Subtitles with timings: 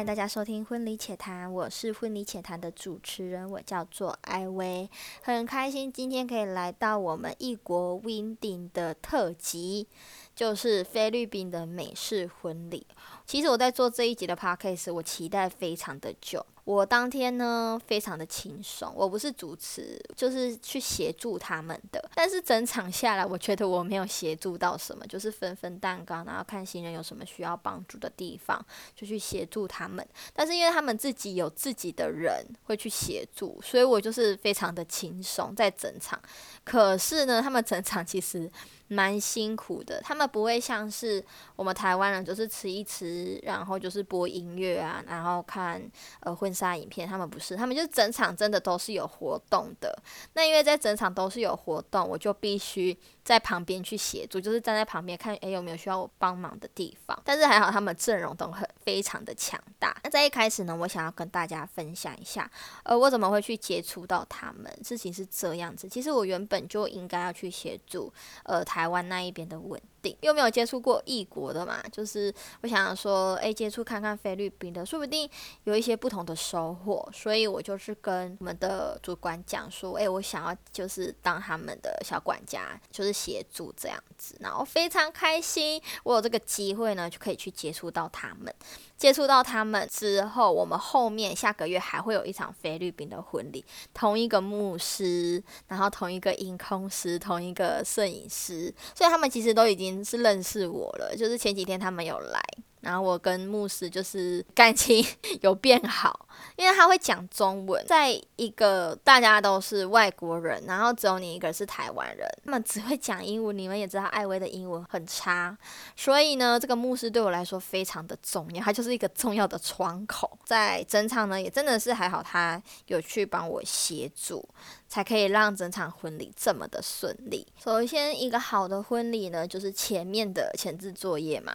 [0.00, 4.88] 欢迎大家收听《婚礼且谈》，我是《婚礼且谈》的主持人，我叫做艾薇，
[5.22, 9.88] 很开心今天可以来到我们异国 Winding 的特辑，
[10.34, 12.86] 就是菲律宾的美式婚礼。
[13.30, 16.44] 其实我在做这一集的 podcast，我期待非常的久。
[16.64, 22.10] 我当天呢，非常的轻松，我不是主持，就是去协助他们的。
[22.16, 28.64] 但是整场下来，我觉得我没有协助到什么，就是分分蛋糕，然后看新人有什么需要帮助的地方，
[28.96, 30.04] 就去协助他们。
[30.32, 36.20] 但是因为他们自己有自己的人会去协助，所以我就是非常的轻松在整场。
[36.64, 38.50] 可是呢，他们整场其实。
[38.92, 45.82] 蛮辛苦的，他们不会像是我们台湾人，就是吃一吃，然后就是播音乐啊，然后看
[46.20, 47.08] 呃婚纱影片。
[47.08, 49.96] 他们不是，他们就是整场真的都是有活动的。
[50.34, 52.96] 那因为在整场都是有活动，我就必须。
[53.22, 57.16] 在旁边去协助，就是站在旁边看，诶有没有需要我帮忙的地方。
[57.24, 59.96] 但是还好，他们阵容都很非常的强大。
[60.02, 62.50] 那在一开始呢，我想要跟大家分享一下，
[62.82, 64.72] 呃，我怎么会去接触到他们？
[64.82, 68.12] 事情是这样子，其实我原本就应该要去协助，
[68.44, 69.80] 呃，台湾那一边的稳
[70.20, 75.30] 又没有接触过异国的嘛，就是我想说，诶，接触看看菲律宾的，说不定
[75.64, 77.08] 有一些不同的收获。
[77.12, 83.20] 所以我就是跟我们的主管讲说，诶，我想要就是当他们的小管家，就是。
[83.20, 88.54] 协助这样子，然后非常开心，我有这个机会呢，就可以去接触到他们。
[89.00, 101.16] 接触到他们之后，我们后面下个月还会有一场菲律宾的婚礼，同一个牧师，然后同一个音控师，同一个摄影师，所以他们其实都已经是认识我了。
[101.16, 102.42] 就是前几天他们有来。
[102.80, 105.04] 然后我跟牧师就是 感情
[105.42, 113.56] 有变好，因为他会讲中文，在一个大家都是外国人，然后只有你一个是台湾人，他们只会讲英文。
[113.56, 115.56] 你们也知道艾薇的英文很差，
[115.94, 120.38] 所以呢，这个牧师对我来说非常的重要，他就是一个重要的窗口。
[120.44, 124.48] 在整场呢，也真的是还好，他有去帮我协助。
[124.90, 127.46] 才可以让整场婚礼这么的顺利。
[127.62, 131.54] 首先，一个好的婚礼呢，就是前面的前置作业嘛。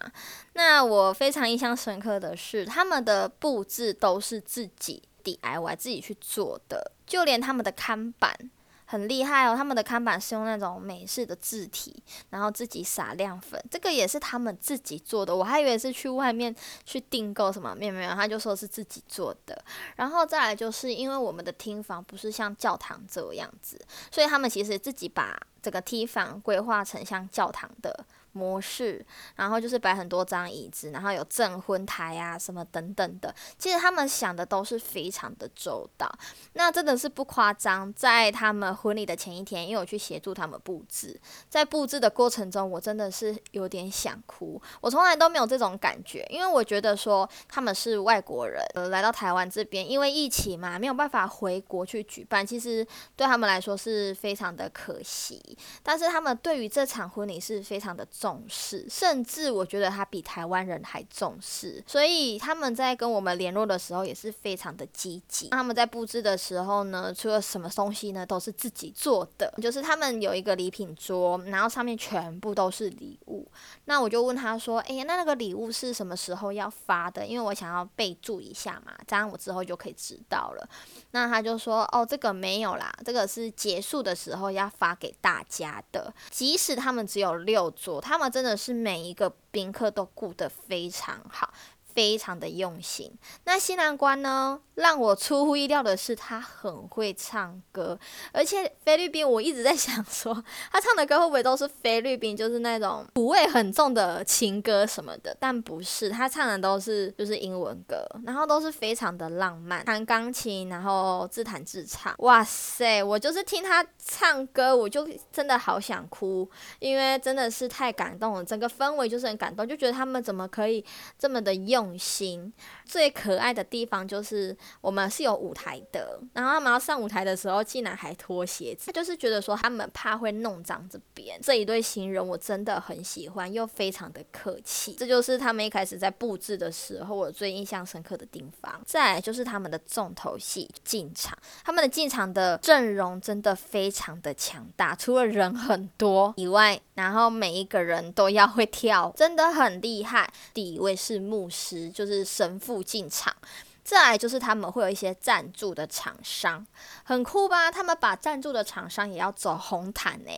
[0.56, 8.50] 那我非常印象深刻的是，他们的布置都是自己 DIY 自己去做的，就连他们的看板。
[8.88, 9.56] 很厉害哦！
[9.56, 12.00] 他们的看板是用那种美式的字体，
[12.30, 15.34] 然后自己撒亮粉，这个也是他们自己做的。
[15.34, 19.60] 我还以为是去外面去订购什么，没有没有，他就说是自己做的。
[19.96, 23.76] 然后再来就是因为我们的厅房不是像教堂这样子，
[24.12, 28.06] 所以他们其实自己把这个梯房规划成像教堂的。
[28.36, 29.04] 模式，
[29.36, 33.34] 然后就是摆很多张椅子，然后有证婚台啊什么等等的。
[33.58, 36.10] 其实他们想的都是非常的周到，
[36.52, 37.92] 那真的是不夸张。
[37.94, 44.60] 在他们婚礼的前一天，因为我去协助他们布置，在布置的过程中，我真的是有点想哭。
[44.82, 52.86] 我从来都没有这种感觉，因为我觉得说他们是外国人，呃，来到台湾这边，因为疫情嘛，没有办法回国去举办，其实
[53.16, 55.40] 对他们来说是非常的可惜。
[55.82, 58.25] 但是他们对于这场婚礼是非常的重。
[58.26, 65.50] 重视，甚至我觉得他比台湾人还重视，所以他们在跟我们联络的时候也是非常的积极。
[65.50, 73.46] 他们在布置的时候呢，除了什么东西呢，都是自己做的，就是他们有一个礼品桌，然后上面全部都是礼物。
[73.84, 77.24] 那我就问他说：“哎呀，那那个礼物是什么时候要发的？
[77.24, 80.68] 因为我想要备注一下嘛，这样我之后就可以知道了。”
[81.12, 86.12] 那他就说：“哦，这个没有啦，这个是结束的时候要发给大家的。
[86.28, 91.52] 即使他们只有六桌，他。”他们真的是每一个宾客都顾得非常好。
[91.96, 93.10] 非常的用心。
[93.44, 94.60] 那新郎官呢？
[94.74, 97.98] 让我出乎意料的是，他很会唱歌，
[98.30, 100.34] 而且菲律宾，我一直在想说，
[100.70, 105.34] 他唱的歌会不会都是菲律宾，就是那种苦味很重的情歌什么的？
[105.40, 112.14] 但不是，他唱的都是就是英文歌，然后都是非常的浪漫，弹钢琴，然后自弹自唱。
[112.18, 116.46] 哇塞，我就是听他唱歌，我就真的好想哭，
[116.80, 120.84] 因为真的是太感动了，整个氛围就是很感动，就觉得他们怎么可以
[121.18, 121.85] 这么的用。
[121.86, 122.52] 用心。
[122.84, 131.38] 最可爱的地方就是我们是有舞台的，然后他们要上舞台的时候，竟然还脱鞋子，他就是觉得说他们怕会弄脏这边。
[131.42, 138.80] 这一对新人我真的很喜欢，又非常的客气，这就是他们一开始在布置的时候我最印象深刻的地方。
[138.84, 150.32] 再来就是他们的重头戏进场，他们的进场的阵容真的非常的强大，除了人很多以外，然后每一个人都要会跳，真的很厉害。
[150.54, 152.82] 第一位是牧师，就是神父。
[152.82, 153.34] 进场，
[153.82, 156.64] 再来就是他们会有一些赞助的厂商，
[157.02, 157.70] 很酷吧？
[157.70, 160.30] 他们把赞助的厂商也要走红毯呢。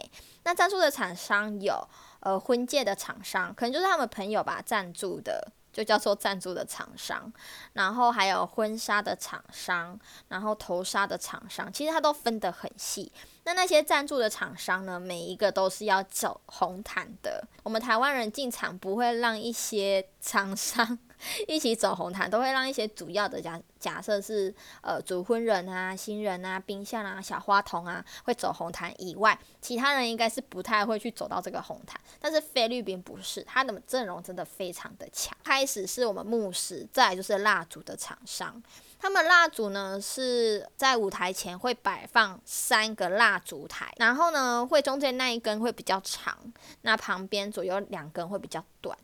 [0.45, 1.87] 那赞助的厂商有
[2.21, 5.53] 呃婚戒的厂商，可能就是他们朋友吧赞助的。
[5.71, 7.33] 就叫做赞助的厂商，
[7.75, 9.97] 然后还有婚纱的厂商，
[10.27, 13.13] 然后头纱的厂商，其实它都分得很细。
[13.45, 17.47] 那那些赞助的厂商呢，每一个都是要走红毯的。
[17.63, 20.99] 我们台湾人进场不会让一些厂商
[21.47, 32.01] 一起走红毯，都会让一些主要的假假设是呃主婚人啊、新人啊、冰箱啊、小花童啊会走红毯以外，其他人应该是不太会去走到这个红毯。
[32.21, 35.37] 但是菲律宾不是，他的阵容真的非常的强。
[35.45, 38.63] 开始是我们牧师，再就是蜡烛的厂商。
[39.01, 46.37] 他们蜡烛呢是在舞台前会摆放三个蜡烛台，然后呢会中间那一根会比较长，
[46.83, 48.99] 那旁边左右两根会比较短。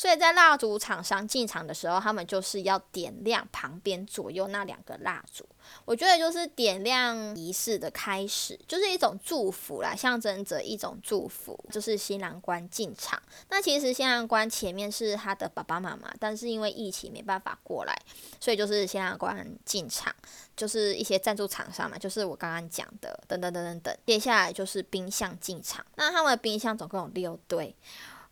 [0.00, 5.46] 所以在蜡烛厂商进场的时候，他们就是要点亮旁边左右那两个蜡烛。
[5.84, 11.62] 我觉得就是点亮仪式的开始，就是一种祝福啦，象征着一种祝福。
[11.70, 17.94] 就是新郎官进场，那其实新郎官前面是他的爸爸妈妈，但是因为疫情没办法过来，
[18.40, 20.10] 所以就是新郎官进场，
[20.56, 23.94] 就是一些赞助厂商嘛，就是我刚刚讲的等等等等等。
[24.06, 27.76] 接下来就是冰箱进场，那他们的冰箱总共有六对。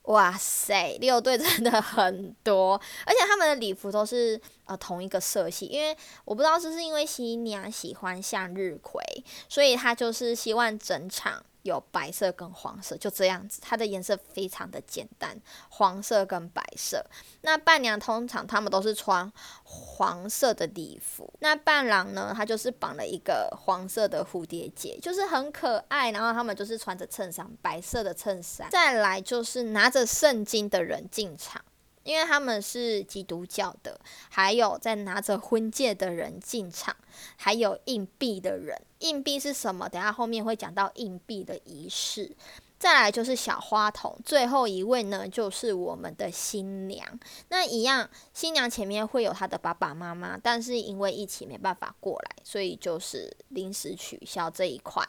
[0.09, 9.03] 哇塞，六队真的很多，而且他们的礼服都是呃同一个色系，因为我不知道是不是因为新娘喜欢向日葵，
[9.49, 11.45] 所以他就是希望整场。
[11.63, 15.39] 有白色跟黄色，就这样子，它的颜色非常的简单，
[15.69, 17.05] 黄色跟白色。
[17.43, 19.31] 那伴娘通常他们都是穿
[19.65, 26.11] 黄色的礼服，那伴郎呢，他就是绑了一个黄色的蝴蝶结，就是很可爱。
[26.11, 28.71] 然后他们就是穿着衬衫，白色的衬衫。
[28.71, 31.63] 再来就是拿着圣经的人进场。
[32.09, 34.01] 因为他们是基督教的，
[34.31, 36.97] 还有在拿着婚戒的人进场，
[37.37, 38.81] 还有硬币的人。
[39.01, 39.87] 硬币是什么？
[39.91, 42.35] 等下后面会讲到硬币的仪式。
[42.79, 47.05] 再来就是小花童，最后一位呢就是我们的新娘。
[47.49, 55.05] 那一样，新娘前面会有她的爸爸妈妈，但是因为疫情没办法过来，所以就是临时取消这一块。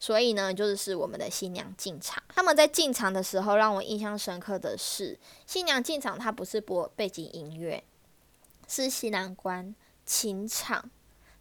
[0.00, 2.20] 所以呢，就是我们的新娘进场。
[2.34, 5.16] 他们在进场的时候，让我印象深刻的是，
[5.46, 7.84] 新娘进场她不是播背景音乐，
[8.66, 9.72] 是新郎官
[10.04, 10.90] 清唱。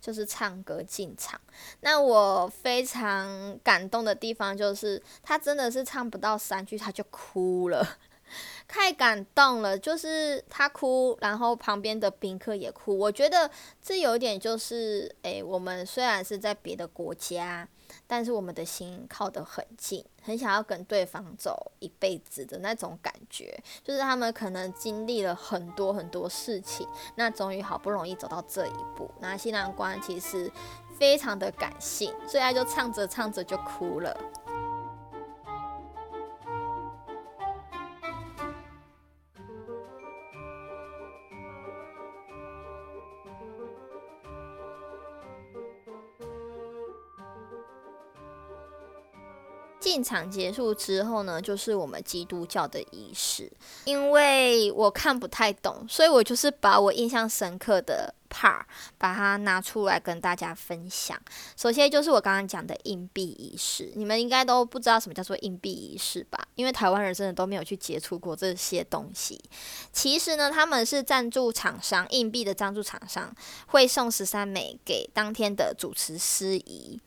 [0.02, 1.40] 就是唱歌进场，
[1.82, 7.98] 那我非常感动的地方就是，他真的是唱不到三句他就哭了，
[8.68, 9.78] 太感动了。
[9.78, 12.98] 就是他哭，然后旁边的宾客也哭。
[12.98, 13.50] 我觉得
[13.80, 17.68] 这有点就是，诶，我们虽然是在别的国家。
[18.12, 26.86] 但是我们的心靠得很近，很想要跟对方走一辈子的那种感觉，就是他们可能经历了很多很多事情，
[27.16, 29.10] 那终于好不容易走到这一步。
[29.22, 30.52] 那新郎官其实
[31.00, 34.14] 非常的感性，所以他就唱着唱着就哭了。
[49.92, 53.52] 进场结束之后呢，就是我们基督教的仪式。
[53.84, 58.16] 因为我看不太懂，所以我就是把我印象深刻的。
[58.32, 58.66] 怕
[58.98, 61.20] 把它拿出来跟大家分享。
[61.58, 66.48] 首先就是我刚刚讲的硬币仪式，你们应该都不知道什么叫做硬币仪式吧？
[66.56, 69.40] 因为台湾人真的都没有去接触过这些东西。
[69.92, 73.36] 其实呢，他们是赞助厂商，硬币的赞助厂商
[73.68, 77.00] 会送十三枚给当天的主持司仪。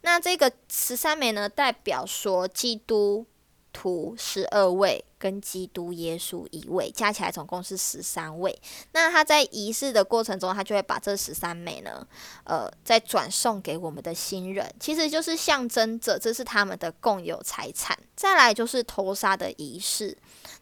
[0.00, 3.26] 那这个十三枚呢，代表说基督。
[3.72, 8.60] 图十二位跟基督耶稣一位，加起来总共是十三位。
[8.92, 12.06] 那他在仪式的过程中，他就会把这十三枚呢，
[12.44, 17.96] 呃，再转送给我们的新人，其实就是象征着这是他们的共有财产。
[18.16, 20.16] 再来就是头纱的仪式，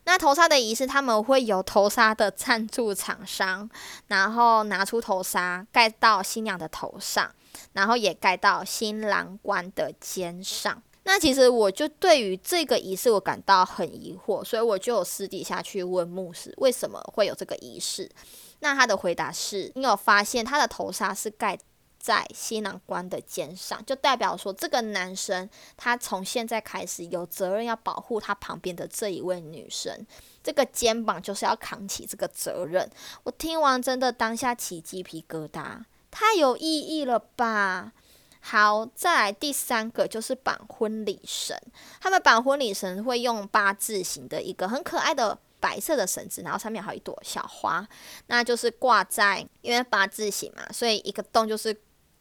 [0.05, 3.69] 那头纱的仪式，他们会有头纱的赞助厂商，
[4.07, 7.35] 然后拿出头纱盖到新娘的头上，
[7.73, 10.83] 然后也盖到新郎官的肩上。
[11.09, 18.11] 那其实我就对于这个仪式我感到很疑惑，所以我就私底下去问牧师为什么会有这个仪式。
[18.59, 21.59] 那他的回答是：你有发现他的头纱是盖
[21.99, 25.49] 在新郎官的肩上，就代表说这个男生
[25.79, 30.07] 他从现在开始有责任要保护他旁边的这一位女生，
[30.45, 32.87] 这个肩膀就是要扛起这个责任。
[33.23, 37.95] 我听完真的当下起鸡皮疙瘩，太有意义了吧！
[38.41, 41.57] 好，再来第三个就是绑婚礼绳。
[42.01, 47.87] 他们绑婚礼绳会用八字形的一个很可爱的白色的绳子，然后上面还有一朵小花，
[48.29, 51.77] 那就是挂在因为八字形嘛，所以一个洞就是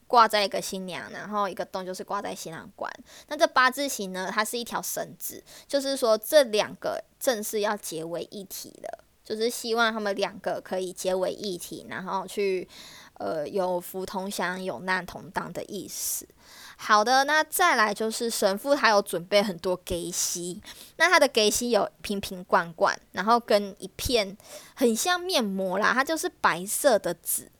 [0.08, 2.92] 挂在一个新娘，然后一个洞就是挂在新郎官。
[3.28, 12.68] 那这八字形呢，它是一条绳子，就是说这两个正是要结为一体的，就是希望他们两个可以结为一体，然后去。
[13.20, 16.28] 呃，有福同享，有难同当的意思。
[16.76, 20.62] 好的，那再来就是神父，他有准备很多给息。
[20.98, 24.38] 那他的给息有瓶瓶罐罐，然后跟一片
[24.76, 27.52] 很像面膜啦，它就是白色的纸，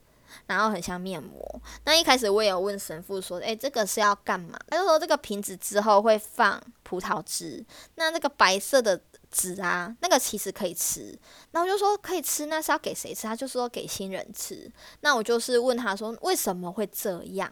[0.46, 1.62] 然后很像面膜。
[1.86, 4.60] 那一开始我也有问神父说，诶，这个是要干嘛？
[4.70, 7.66] 他就说这个瓶子之后会放葡萄汁。
[7.96, 9.02] 那那个白色的。
[9.32, 11.18] 纸啊，那个其实可以吃，
[11.52, 13.28] 那我就说可以吃，那是要给谁吃？
[13.28, 14.72] 他就说给新人吃。
[15.02, 17.52] 那我就是问他说为什么会这样？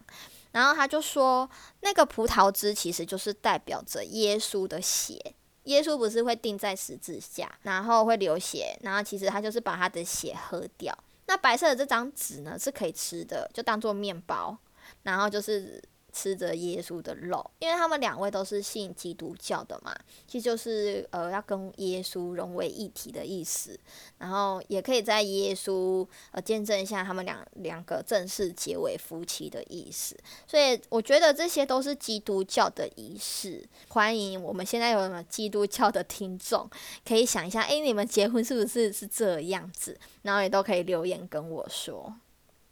[0.51, 1.50] 然后他就说
[1.82, 10.98] 那个葡萄汁其实就是代表着耶稣的血，耶稣不是会钉在十字架，然后会流血，然后其实他就是把他的血喝掉。
[11.27, 14.58] 那白色的这张纸呢是可以吃的，就当做面包，
[15.03, 15.82] 然后就是。
[16.15, 19.93] 吃着耶稣的肉，因为他们两位都是信基督教的嘛，
[20.25, 23.77] 其实就是呃要跟耶稣融为一体的意思，
[24.17, 30.15] 然后也可以在耶稣呃见证一下他们两两个正式结为夫妻的意思，
[30.48, 33.67] 所以我觉得这些都是基督教的仪式。
[33.89, 36.69] 欢迎我们现在有什么基督教的听众，
[37.05, 40.00] 可以想一下，诶，你们结婚是不是是这样子？
[40.22, 42.15] 然后也都可以留言跟我说。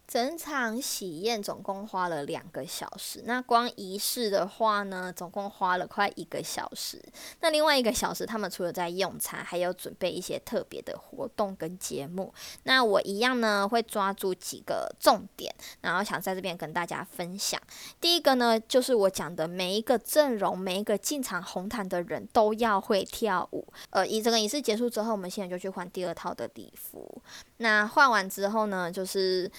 [0.06, 7.02] 整场喜宴总共花了两个小时，那光仪式的话呢，总共花了快一个小时。
[7.40, 12.32] 那另外一个小时，他们除了在用餐，还有准备一些特别的活动跟节目。
[12.64, 17.60] 那我一样呢，会抓住几个重点，然后想在这边跟大家分享。
[18.00, 23.66] 第一个呢，就是我讲的每一个阵容，每一个进场红毯的人都要会跳舞。
[23.90, 27.22] 呃，以这个仪式结束之后，我们现在就去换第二套的礼服。
[27.56, 29.50] 那换完之后呢，就是。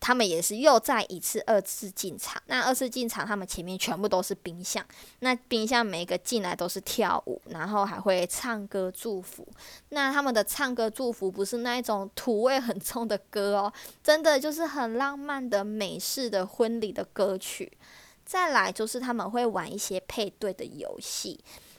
[0.00, 4.84] 他们也是又再一次二次进场，那二次进场，他们前面全部都是冰箱，
[5.18, 9.46] 那冰箱每一个进来都是跳舞，然后还会唱歌祝福。
[9.90, 17.70] 那他们的唱歌祝福不是那一种土味很重的歌哦， 真的就是很浪漫的美式的婚礼的歌曲。
[18.24, 21.38] 再来就是他们会玩一些配对的游戏，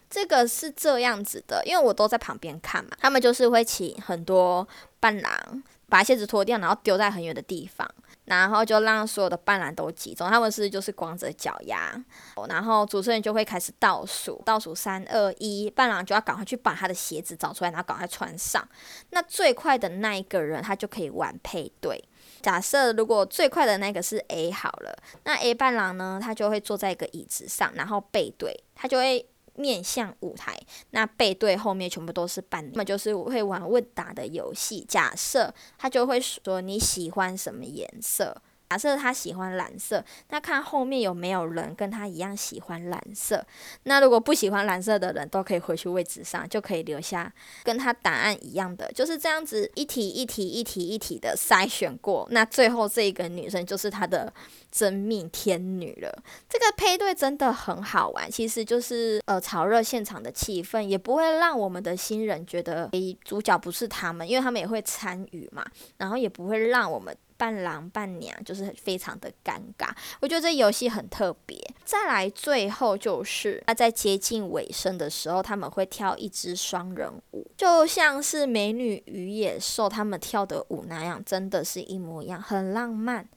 [0.09, 4.67] 这个是这样子的，因为我都在旁边看嘛，他们就是会请很多
[4.99, 7.85] 伴郎把鞋子脱掉，然后丢在很远的地方。
[8.25, 12.01] 然后就让所有的伴郎都集中，他们是就是光着脚丫，
[12.47, 18.65] 然后主持人就会开始倒数，倒数三二一，伴郎就要赶快去把他的鞋子找出来，然后赶快穿上。
[19.09, 22.01] 那最快的那一个人，他就可以玩配对。
[22.41, 24.95] 假设如果最快的那个是 A 好了，
[25.25, 29.27] 那 A 伴郎呢，他就会坐在一个椅子上，然后背对，他就会。
[29.61, 34.83] 面向舞台，那背对后面全部都是伴，那么就是会玩问答的游戏。
[34.87, 38.35] 假设他就会说你喜欢什么颜色。
[38.71, 43.45] 假设他喜欢蓝色，那看后面有没有人跟他一样喜欢蓝色。
[43.83, 47.29] 那如果不喜欢蓝色的人，都可以回去位置上，就可以留下
[47.65, 52.25] 跟他答案一样的，就是这样子一题一题一题一题的筛选过。
[52.31, 54.31] 那最后这一个女生就是他的
[54.71, 56.23] 真命天女了。
[56.47, 65.65] 这个配对真的很好玩，其实就是呃炒热现场的气氛，也不会让我们的新人觉得诶主角不是他们，因为他们也会参与嘛，
[65.97, 67.13] 然后也不会让我们。
[67.41, 71.59] 伴郎伴娘就是非常的尴尬，我觉得这游戏很特别。
[71.83, 83.27] 再来，最后就是他在接近尾声的时候，他们会跳一支双人舞，就像是美女与野兽他们跳的舞那样，真的是一模一样，很浪漫。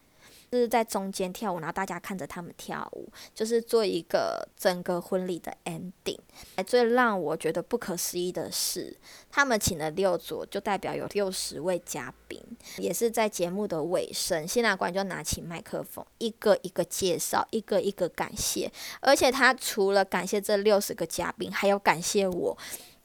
[0.55, 6.19] 是在中间跳舞，然后大家看着他们跳舞，就是做一个整个婚礼的 ending。
[6.67, 8.97] 最让我觉得不可思议的是，
[9.31, 12.41] 他们请了六组，就代表有六十位嘉宾。
[12.79, 18.71] 也是在节目的尾声，新郎官就拿起麦克风，一个一个介绍，一个一个感谢。
[19.01, 22.57] 而且他除了感谢这六十个嘉宾，还有感谢我。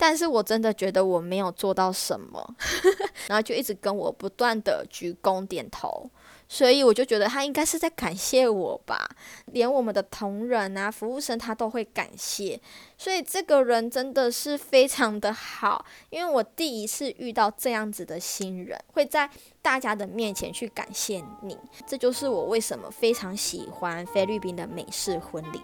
[0.02, 2.56] 但是我真的觉得我没有做到什么，
[3.28, 6.10] 然后就一直跟我不断的鞠躬点头。
[6.52, 9.08] 所以我就觉得他应该是在感谢我吧。
[9.54, 12.60] 连我们的同仁啊、服务生他都会感谢，
[12.98, 15.86] 所以这个人真的是非常的好。
[16.10, 19.30] 因为我第一次遇到这样子的新人，会在
[19.62, 25.62] 大家的面前去感谢你，这就是我为什么非常喜欢菲律宾的美式婚礼。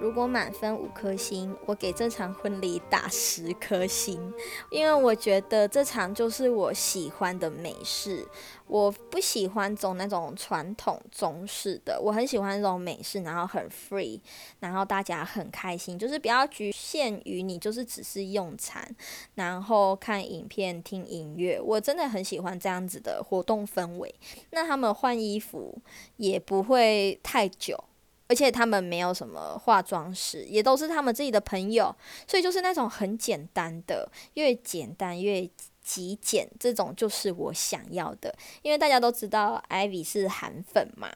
[0.00, 4.32] 如果满分五颗星，我给这场婚礼打十颗星，
[4.70, 8.26] 因为我觉得这场就是我喜欢的美式。
[8.68, 14.20] 我不喜欢走那种传统中式的，我很喜欢那种美式，然后很 free，
[14.60, 18.94] 然后大家很开心，就是不要局限于你就是只是用餐，
[19.34, 21.60] 然后看影片、听音乐。
[21.60, 24.14] 我真的很喜欢这样子的活动氛围。
[24.50, 25.80] 那他们换衣服
[26.18, 27.82] 也不会太久。
[28.28, 31.94] 而且他们没有什么化妆师，也都是他们自己的朋友，
[32.26, 35.48] 所以就是那种很简单的，越简单越
[35.82, 38.34] 极简，这种就是我想要的。
[38.62, 41.10] 因为大家都知道，Ivy 是韩粉嘛，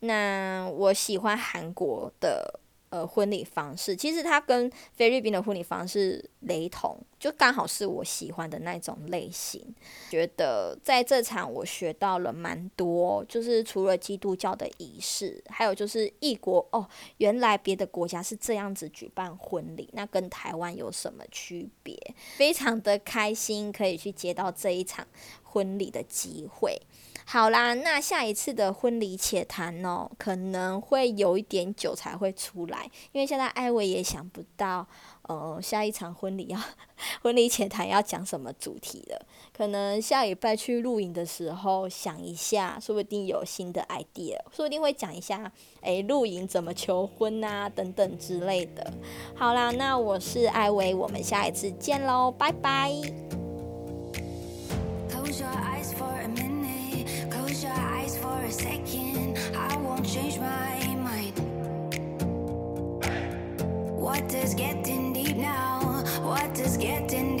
[0.00, 2.60] 那我喜欢韩国的。
[2.92, 9.62] 呃，婚礼方式其实它跟菲律宾的婚礼方式雷同，就刚好是我喜欢的那种类型。
[10.10, 21.96] 觉得在这场我学到了蛮多，就是除了基督教的仪式，还有就是异国哦，原来别的国家是这样子举办婚礼，那跟台湾有什么区别？
[22.36, 25.06] 非常的开心可以去接到这一场
[25.42, 26.80] 婚礼的机会。
[27.26, 34.84] 好啦，那下一次的婚礼且谈哦，可能会有一点久才会出来，因为现在艾薇也想不到，
[35.30, 36.58] 呃，下一场婚礼要
[37.22, 39.26] 婚礼前谈要讲什么主题了。
[39.56, 48.92] 可能下礼拜去露营的时候想一下，说不定有新的 idea，说不定会讲一下，诶，露营怎么求婚啊，等等之类的。
[49.36, 52.90] 好啦，那我是艾薇，我们下一次见喽，拜拜。
[64.00, 64.99] What does getting
[66.50, 67.39] water's getting